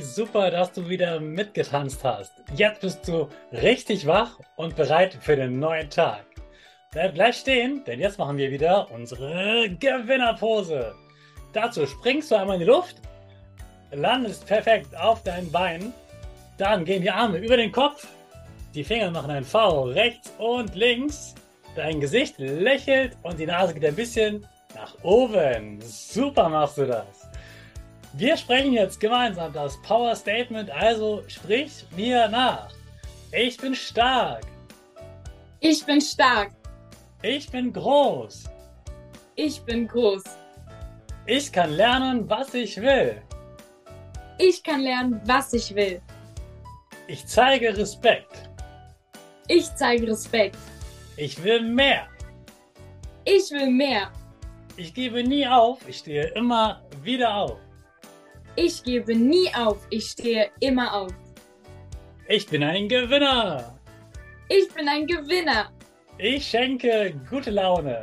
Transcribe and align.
Super, 0.00 0.50
dass 0.50 0.72
du 0.72 0.88
wieder 0.88 1.20
mitgetanzt 1.20 2.04
hast. 2.04 2.32
Jetzt 2.54 2.80
bist 2.80 3.06
du 3.08 3.28
richtig 3.52 4.06
wach 4.06 4.38
und 4.56 4.76
bereit 4.76 5.16
für 5.20 5.36
den 5.36 5.58
neuen 5.58 5.90
Tag. 5.90 6.24
Bleib 6.90 7.14
gleich 7.14 7.36
stehen, 7.36 7.84
denn 7.84 8.00
jetzt 8.00 8.18
machen 8.18 8.38
wir 8.38 8.50
wieder 8.50 8.90
unsere 8.90 9.68
Gewinnerpose. 9.78 10.94
Dazu 11.52 11.86
springst 11.86 12.30
du 12.30 12.36
einmal 12.36 12.56
in 12.56 12.60
die 12.60 12.66
Luft, 12.66 12.96
landest 13.90 14.46
perfekt 14.46 14.96
auf 14.96 15.22
deinen 15.22 15.50
Beinen, 15.52 15.92
dann 16.56 16.84
gehen 16.84 17.02
die 17.02 17.10
Arme 17.10 17.38
über 17.38 17.56
den 17.56 17.72
Kopf, 17.72 18.06
die 18.74 18.84
Finger 18.84 19.10
machen 19.10 19.30
ein 19.30 19.44
V 19.44 19.84
rechts 19.84 20.32
und 20.38 20.74
links, 20.74 21.34
dein 21.76 22.00
Gesicht 22.00 22.38
lächelt 22.38 23.16
und 23.22 23.38
die 23.38 23.46
Nase 23.46 23.74
geht 23.74 23.84
ein 23.84 23.94
bisschen 23.94 24.46
nach 24.74 24.94
oben. 25.02 25.80
Super 25.80 26.48
machst 26.48 26.78
du 26.78 26.86
das. 26.86 27.27
Wir 28.18 28.36
sprechen 28.36 28.72
jetzt 28.72 28.98
gemeinsam 28.98 29.52
das 29.52 29.80
Power 29.82 30.16
Statement, 30.16 30.68
also 30.72 31.22
sprich 31.28 31.86
mir 31.94 32.26
nach. 32.26 32.68
Ich 33.30 33.56
bin 33.56 33.76
stark. 33.76 34.44
Ich 35.60 35.86
bin 35.86 36.00
stark. 36.00 36.50
Ich 37.22 37.48
bin 37.48 37.72
groß. 37.72 38.50
Ich 39.36 39.60
bin 39.60 39.86
groß. 39.86 40.24
Ich 41.26 41.52
kann 41.52 41.70
lernen, 41.70 42.28
was 42.28 42.54
ich 42.54 42.80
will. 42.80 43.22
Ich 44.38 44.64
kann 44.64 44.80
lernen, 44.80 45.20
was 45.24 45.52
ich 45.52 45.72
will. 45.72 46.02
Ich 47.06 47.24
zeige 47.24 47.76
Respekt. 47.76 48.50
Ich 49.46 49.72
zeige 49.76 50.08
Respekt. 50.08 50.58
Ich 51.16 51.40
will 51.44 51.62
mehr. 51.62 52.08
Ich 53.24 53.48
will 53.52 53.70
mehr. 53.70 54.10
Ich 54.76 54.92
gebe 54.92 55.22
nie 55.22 55.46
auf, 55.46 55.88
ich 55.88 55.98
stehe 55.98 56.26
immer 56.34 56.82
wieder 57.04 57.32
auf. 57.32 57.67
Ich 58.60 58.82
gebe 58.82 59.14
nie 59.14 59.48
auf, 59.54 59.86
ich 59.88 60.06
stehe 60.06 60.50
immer 60.58 60.92
auf. 60.92 61.12
Ich 62.26 62.44
bin 62.48 62.64
ein 62.64 62.88
Gewinner. 62.88 63.78
Ich 64.48 64.68
bin 64.74 64.88
ein 64.88 65.06
Gewinner. 65.06 65.70
Ich 66.18 66.48
schenke 66.48 67.14
gute 67.30 67.52
Laune. 67.52 68.02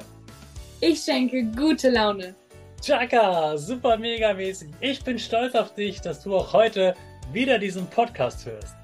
Ich 0.79 1.01
schenke 1.01 1.43
gute 1.43 1.89
Laune. 1.89 2.35
Chaka, 2.81 3.57
super 3.57 3.97
mega 3.97 4.33
mäßig. 4.33 4.69
Ich 4.79 5.03
bin 5.03 5.19
stolz 5.19 5.55
auf 5.55 5.73
dich, 5.73 5.99
dass 5.99 6.23
du 6.23 6.37
auch 6.37 6.53
heute 6.53 6.95
wieder 7.33 7.59
diesen 7.59 7.85
Podcast 7.87 8.45
hörst. 8.45 8.77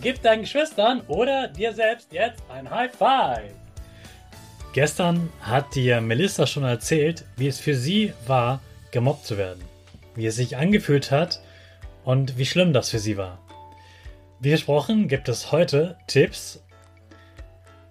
Gib 0.00 0.22
deinen 0.22 0.42
Geschwistern 0.42 1.00
oder 1.08 1.48
dir 1.48 1.72
selbst 1.72 2.12
jetzt 2.12 2.40
ein 2.48 2.70
High 2.70 2.94
Five. 2.94 3.52
Gestern 4.72 5.28
hat 5.40 5.74
dir 5.74 6.00
Melissa 6.00 6.46
schon 6.46 6.62
erzählt, 6.62 7.24
wie 7.36 7.48
es 7.48 7.58
für 7.58 7.74
sie 7.74 8.12
war, 8.28 8.60
gemobbt 8.92 9.26
zu 9.26 9.36
werden 9.36 9.75
wie 10.16 10.26
es 10.26 10.36
sich 10.36 10.56
angefühlt 10.56 11.10
hat 11.10 11.40
und 12.04 12.38
wie 12.38 12.46
schlimm 12.46 12.72
das 12.72 12.90
für 12.90 12.98
sie 12.98 13.16
war. 13.16 13.38
Wie 14.40 14.50
versprochen 14.50 15.08
gibt 15.08 15.28
es 15.28 15.52
heute 15.52 15.96
Tipps, 16.06 16.62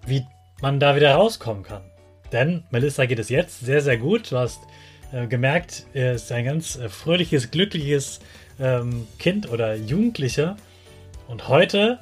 wie 0.06 0.26
man 0.62 0.80
da 0.80 0.96
wieder 0.96 1.16
rauskommen 1.16 1.64
kann. 1.64 1.84
Denn 2.32 2.64
Melissa 2.70 3.06
geht 3.06 3.20
es 3.20 3.30
jetzt 3.30 3.62
sehr, 3.62 3.82
sehr 3.82 3.98
gut. 3.98 4.32
Du 4.32 4.38
hast 4.38 4.60
äh, 5.12 5.28
gemerkt, 5.28 5.86
er 5.94 6.14
ist 6.14 6.32
ein 6.32 6.46
ganz 6.46 6.76
äh, 6.76 6.90
fröhliches, 6.90 7.52
glückliches 7.52 8.20
ähm, 8.60 9.08
Kind 9.20 9.50
oder 9.50 9.76
Jugendlicher. 9.76 10.56
Und 11.28 11.48
heute 11.48 12.00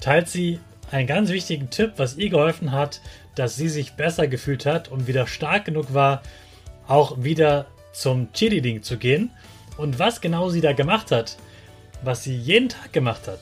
teilt 0.00 0.28
sie 0.28 0.60
einen 0.90 1.06
ganz 1.06 1.30
wichtigen 1.30 1.70
Tipp, 1.70 1.92
was 1.96 2.16
ihr 2.16 2.30
geholfen 2.30 2.72
hat, 2.72 3.00
dass 3.34 3.56
sie 3.56 3.68
sich 3.68 3.92
besser 3.94 4.26
gefühlt 4.26 4.66
hat 4.66 4.88
und 4.88 5.06
wieder 5.06 5.26
stark 5.26 5.64
genug 5.64 5.94
war, 5.94 6.22
auch 6.86 7.22
wieder 7.22 7.66
zum 7.92 8.32
Cheerleading 8.32 8.82
zu 8.82 8.98
gehen 8.98 9.30
und 9.76 9.98
was 9.98 10.20
genau 10.20 10.48
sie 10.48 10.60
da 10.60 10.72
gemacht 10.72 11.10
hat, 11.10 11.36
was 12.02 12.24
sie 12.24 12.36
jeden 12.36 12.68
Tag 12.68 12.92
gemacht 12.92 13.28
hat, 13.28 13.40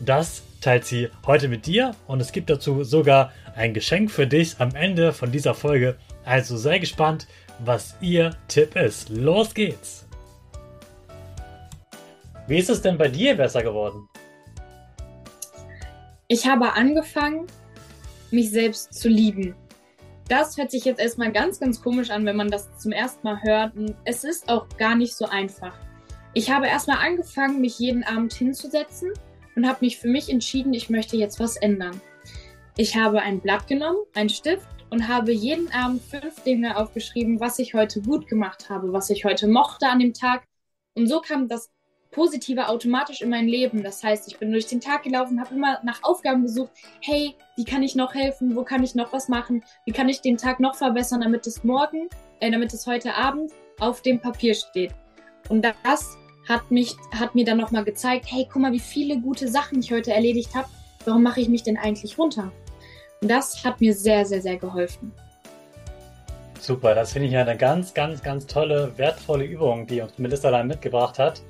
das 0.00 0.42
teilt 0.60 0.84
sie 0.84 1.08
heute 1.26 1.48
mit 1.48 1.66
dir 1.66 1.94
und 2.06 2.20
es 2.20 2.32
gibt 2.32 2.50
dazu 2.50 2.84
sogar 2.84 3.32
ein 3.56 3.74
Geschenk 3.74 4.10
für 4.10 4.26
dich 4.26 4.56
am 4.58 4.74
Ende 4.74 5.12
von 5.12 5.30
dieser 5.32 5.54
Folge. 5.54 5.96
Also 6.24 6.56
sei 6.56 6.78
gespannt, 6.78 7.26
was 7.58 7.96
ihr 8.00 8.30
Tipp 8.48 8.76
ist. 8.76 9.08
Los 9.08 9.54
geht's! 9.54 10.06
Wie 12.46 12.58
ist 12.58 12.70
es 12.70 12.82
denn 12.82 12.98
bei 12.98 13.08
dir 13.08 13.36
besser 13.36 13.62
geworden? 13.62 14.08
Ich 16.28 16.46
habe 16.46 16.72
angefangen, 16.72 17.46
mich 18.30 18.50
selbst 18.50 18.94
zu 18.94 19.08
lieben. 19.08 19.54
Das 20.28 20.56
hört 20.56 20.70
sich 20.70 20.84
jetzt 20.84 21.00
erstmal 21.00 21.32
ganz, 21.32 21.60
ganz 21.60 21.82
komisch 21.82 22.10
an, 22.10 22.24
wenn 22.24 22.36
man 22.36 22.50
das 22.50 22.76
zum 22.78 22.92
ersten 22.92 23.26
Mal 23.26 23.42
hört. 23.42 23.76
Und 23.76 23.94
es 24.04 24.24
ist 24.24 24.48
auch 24.48 24.66
gar 24.78 24.94
nicht 24.94 25.14
so 25.14 25.26
einfach. 25.26 25.74
Ich 26.34 26.50
habe 26.50 26.66
erstmal 26.66 26.98
angefangen, 26.98 27.60
mich 27.60 27.78
jeden 27.78 28.04
Abend 28.04 28.32
hinzusetzen 28.32 29.12
und 29.56 29.68
habe 29.68 29.78
mich 29.82 29.98
für 29.98 30.08
mich 30.08 30.30
entschieden, 30.30 30.72
ich 30.72 30.88
möchte 30.88 31.16
jetzt 31.16 31.40
was 31.40 31.56
ändern. 31.56 32.00
Ich 32.76 32.96
habe 32.96 33.20
ein 33.20 33.40
Blatt 33.40 33.66
genommen, 33.66 33.98
einen 34.14 34.30
Stift 34.30 34.66
und 34.88 35.08
habe 35.08 35.32
jeden 35.32 35.70
Abend 35.72 36.02
fünf 36.02 36.42
Dinge 36.42 36.76
aufgeschrieben, 36.76 37.40
was 37.40 37.58
ich 37.58 37.74
heute 37.74 38.00
gut 38.00 38.28
gemacht 38.28 38.70
habe, 38.70 38.92
was 38.92 39.10
ich 39.10 39.24
heute 39.24 39.48
mochte 39.48 39.88
an 39.88 39.98
dem 39.98 40.14
Tag. 40.14 40.44
Und 40.94 41.06
so 41.06 41.20
kam 41.20 41.48
das 41.48 41.71
Positive 42.12 42.68
automatisch 42.68 43.22
in 43.22 43.30
mein 43.30 43.48
Leben. 43.48 43.82
Das 43.82 44.04
heißt, 44.04 44.28
ich 44.28 44.38
bin 44.38 44.52
durch 44.52 44.66
den 44.66 44.80
Tag 44.80 45.02
gelaufen, 45.02 45.40
habe 45.40 45.54
immer 45.54 45.80
nach 45.82 46.02
Aufgaben 46.02 46.42
gesucht. 46.42 46.70
Hey, 47.00 47.34
wie 47.56 47.64
kann 47.64 47.82
ich 47.82 47.96
noch 47.96 48.14
helfen? 48.14 48.54
Wo 48.54 48.62
kann 48.62 48.84
ich 48.84 48.94
noch 48.94 49.12
was 49.12 49.28
machen? 49.28 49.64
Wie 49.84 49.92
kann 49.92 50.08
ich 50.08 50.20
den 50.20 50.36
Tag 50.36 50.60
noch 50.60 50.76
verbessern, 50.76 51.22
damit 51.22 51.46
es 51.46 51.64
morgen, 51.64 52.08
äh, 52.40 52.50
damit 52.50 52.72
es 52.72 52.86
heute 52.86 53.14
Abend 53.14 53.50
auf 53.80 54.02
dem 54.02 54.20
Papier 54.20 54.54
steht? 54.54 54.94
Und 55.48 55.64
das 55.64 56.16
hat 56.48 56.70
mich, 56.70 56.94
hat 57.12 57.34
mir 57.34 57.44
dann 57.44 57.58
nochmal 57.58 57.84
gezeigt, 57.84 58.26
hey, 58.28 58.46
guck 58.50 58.62
mal, 58.62 58.72
wie 58.72 58.78
viele 58.78 59.18
gute 59.20 59.48
Sachen 59.48 59.80
ich 59.80 59.90
heute 59.90 60.12
erledigt 60.12 60.54
habe. 60.54 60.68
Warum 61.04 61.22
mache 61.22 61.40
ich 61.40 61.48
mich 61.48 61.62
denn 61.62 61.76
eigentlich 61.76 62.18
runter? 62.18 62.52
Und 63.20 63.30
das 63.30 63.64
hat 63.64 63.80
mir 63.80 63.94
sehr, 63.94 64.24
sehr, 64.26 64.42
sehr 64.42 64.56
geholfen. 64.56 65.12
Super, 66.60 66.94
das 66.94 67.12
finde 67.12 67.28
ich 67.28 67.36
eine 67.36 67.56
ganz, 67.56 67.92
ganz, 67.92 68.22
ganz 68.22 68.46
tolle, 68.46 68.92
wertvolle 68.96 69.44
Übung, 69.44 69.86
die 69.86 70.00
uns 70.00 70.16
Melissa 70.18 70.50
dann 70.50 70.68
mitgebracht 70.68 71.18
hat. 71.18 71.42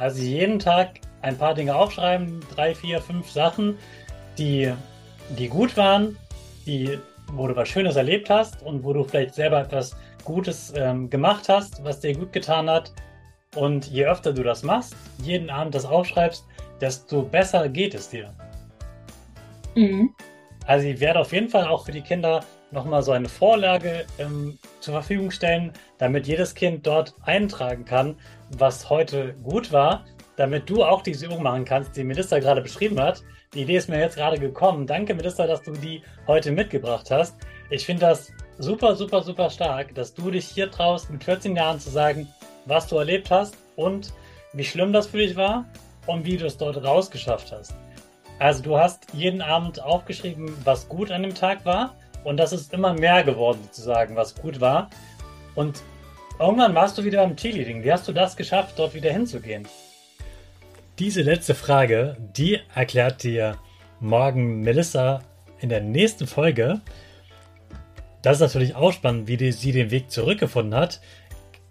Also 0.00 0.22
jeden 0.22 0.58
Tag 0.58 1.00
ein 1.20 1.36
paar 1.36 1.52
Dinge 1.52 1.74
aufschreiben, 1.74 2.40
drei, 2.54 2.74
vier, 2.74 3.02
fünf 3.02 3.30
Sachen, 3.30 3.76
die, 4.38 4.72
die 5.38 5.48
gut 5.48 5.76
waren, 5.76 6.16
die, 6.64 6.98
wo 7.32 7.46
du 7.46 7.54
was 7.54 7.68
Schönes 7.68 7.96
erlebt 7.96 8.30
hast 8.30 8.62
und 8.62 8.82
wo 8.82 8.94
du 8.94 9.04
vielleicht 9.04 9.34
selber 9.34 9.60
etwas 9.60 9.94
Gutes 10.24 10.72
ähm, 10.74 11.10
gemacht 11.10 11.50
hast, 11.50 11.84
was 11.84 12.00
dir 12.00 12.14
gut 12.14 12.32
getan 12.32 12.70
hat. 12.70 12.94
Und 13.54 13.88
je 13.88 14.06
öfter 14.06 14.32
du 14.32 14.42
das 14.42 14.62
machst, 14.62 14.96
jeden 15.22 15.50
Abend 15.50 15.74
das 15.74 15.84
aufschreibst, 15.84 16.46
desto 16.80 17.22
besser 17.22 17.68
geht 17.68 17.94
es 17.94 18.08
dir. 18.08 18.32
Mhm. 19.74 20.14
Also 20.64 20.86
ich 20.86 20.98
werde 21.00 21.20
auf 21.20 21.32
jeden 21.34 21.50
Fall 21.50 21.66
auch 21.66 21.84
für 21.84 21.92
die 21.92 22.00
Kinder 22.00 22.42
nochmal 22.70 23.02
so 23.02 23.12
eine 23.12 23.28
Vorlage 23.28 24.06
ähm, 24.18 24.58
zur 24.80 24.94
Verfügung 24.94 25.30
stellen, 25.30 25.72
damit 25.98 26.26
jedes 26.26 26.54
Kind 26.54 26.86
dort 26.86 27.14
eintragen 27.22 27.84
kann, 27.84 28.16
was 28.50 28.88
heute 28.88 29.34
gut 29.42 29.72
war, 29.72 30.04
damit 30.36 30.70
du 30.70 30.84
auch 30.84 31.02
diese 31.02 31.26
Übung 31.26 31.42
machen 31.42 31.64
kannst, 31.64 31.96
die 31.96 32.04
Melissa 32.04 32.38
gerade 32.38 32.62
beschrieben 32.62 33.00
hat. 33.00 33.22
Die 33.54 33.62
Idee 33.62 33.76
ist 33.76 33.88
mir 33.88 33.98
jetzt 33.98 34.16
gerade 34.16 34.38
gekommen. 34.38 34.86
Danke, 34.86 35.14
Melissa, 35.14 35.46
dass 35.46 35.62
du 35.62 35.72
die 35.72 36.02
heute 36.26 36.52
mitgebracht 36.52 37.10
hast. 37.10 37.36
Ich 37.68 37.84
finde 37.84 38.06
das 38.06 38.32
super, 38.58 38.94
super, 38.94 39.22
super 39.22 39.50
stark, 39.50 39.94
dass 39.94 40.14
du 40.14 40.30
dich 40.30 40.46
hier 40.46 40.70
traust, 40.70 41.10
mit 41.10 41.24
14 41.24 41.56
Jahren 41.56 41.80
zu 41.80 41.90
sagen, 41.90 42.28
was 42.66 42.86
du 42.86 42.96
erlebt 42.96 43.30
hast 43.30 43.56
und 43.76 44.12
wie 44.52 44.64
schlimm 44.64 44.92
das 44.92 45.08
für 45.08 45.18
dich 45.18 45.34
war 45.36 45.64
und 46.06 46.24
wie 46.24 46.36
du 46.36 46.46
es 46.46 46.56
dort 46.56 46.82
rausgeschafft 46.82 47.52
hast. 47.52 47.74
Also 48.38 48.62
du 48.62 48.78
hast 48.78 49.06
jeden 49.12 49.42
Abend 49.42 49.82
aufgeschrieben, 49.82 50.56
was 50.64 50.88
gut 50.88 51.10
an 51.10 51.22
dem 51.22 51.34
Tag 51.34 51.64
war 51.66 51.94
und 52.24 52.36
das 52.36 52.52
ist 52.52 52.72
immer 52.72 52.94
mehr 52.94 53.22
geworden 53.24 53.60
sozusagen, 53.64 54.16
was 54.16 54.34
gut 54.34 54.60
war. 54.60 54.90
Und 55.54 55.82
irgendwann 56.38 56.74
warst 56.74 56.98
du 56.98 57.04
wieder 57.04 57.22
im 57.24 57.36
Cheerleading. 57.36 57.82
Wie 57.82 57.92
hast 57.92 58.08
du 58.08 58.12
das 58.12 58.36
geschafft, 58.36 58.78
dort 58.78 58.94
wieder 58.94 59.12
hinzugehen? 59.12 59.66
Diese 60.98 61.22
letzte 61.22 61.54
Frage, 61.54 62.16
die 62.36 62.60
erklärt 62.74 63.22
dir 63.22 63.56
morgen 64.00 64.60
Melissa 64.60 65.22
in 65.60 65.68
der 65.68 65.80
nächsten 65.80 66.26
Folge. 66.26 66.80
Das 68.22 68.36
ist 68.36 68.40
natürlich 68.40 68.74
auch 68.74 68.92
spannend, 68.92 69.28
wie 69.28 69.36
die, 69.36 69.52
sie 69.52 69.72
den 69.72 69.90
Weg 69.90 70.10
zurückgefunden 70.10 70.78
hat. 70.78 71.00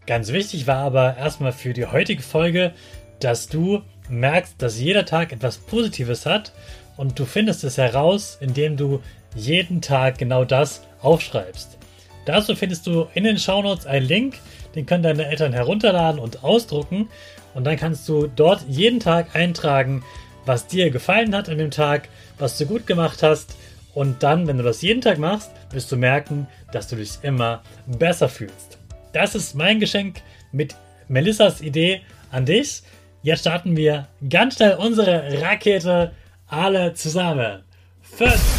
Ganz 0.07 0.31
wichtig 0.31 0.65
war 0.65 0.77
aber 0.77 1.17
erstmal 1.17 1.51
für 1.51 1.73
die 1.73 1.85
heutige 1.85 2.23
Folge, 2.23 2.73
dass 3.19 3.47
du 3.47 3.83
merkst, 4.09 4.55
dass 4.57 4.79
jeder 4.79 5.05
Tag 5.05 5.31
etwas 5.31 5.57
Positives 5.57 6.25
hat 6.25 6.51
und 6.97 7.19
du 7.19 7.25
findest 7.25 7.63
es 7.63 7.77
heraus, 7.77 8.37
indem 8.41 8.77
du 8.77 9.01
jeden 9.35 9.81
Tag 9.81 10.17
genau 10.17 10.43
das 10.45 10.81
aufschreibst. 11.01 11.77
Dazu 12.25 12.55
findest 12.55 12.85
du 12.87 13.07
in 13.13 13.23
den 13.23 13.37
Shownotes 13.37 13.85
einen 13.85 14.05
Link, 14.05 14.35
den 14.75 14.85
können 14.85 15.03
deine 15.03 15.27
Eltern 15.27 15.53
herunterladen 15.53 16.19
und 16.19 16.43
ausdrucken 16.43 17.09
und 17.53 17.63
dann 17.63 17.77
kannst 17.77 18.07
du 18.07 18.27
dort 18.27 18.63
jeden 18.67 18.99
Tag 18.99 19.35
eintragen, 19.35 20.03
was 20.45 20.67
dir 20.67 20.89
gefallen 20.91 21.35
hat 21.35 21.49
an 21.49 21.57
dem 21.57 21.71
Tag, 21.71 22.09
was 22.37 22.57
du 22.57 22.65
gut 22.65 22.85
gemacht 22.87 23.23
hast 23.23 23.55
und 23.93 24.21
dann, 24.23 24.47
wenn 24.47 24.57
du 24.57 24.63
das 24.63 24.81
jeden 24.81 25.01
Tag 25.01 25.17
machst, 25.17 25.51
wirst 25.71 25.91
du 25.91 25.97
merken, 25.97 26.47
dass 26.71 26.87
du 26.87 26.95
dich 26.95 27.17
immer 27.21 27.63
besser 27.87 28.29
fühlst. 28.29 28.77
Das 29.13 29.35
ist 29.35 29.55
mein 29.55 29.79
Geschenk 29.79 30.21
mit 30.51 30.75
Melissas 31.07 31.61
Idee 31.61 32.01
an 32.31 32.45
dich. 32.45 32.83
Jetzt 33.23 33.41
starten 33.41 33.75
wir 33.75 34.07
ganz 34.29 34.55
schnell 34.55 34.75
unsere 34.75 35.41
Rakete 35.41 36.11
alle 36.47 36.93
zusammen. 36.93 37.63
5, 38.01 38.58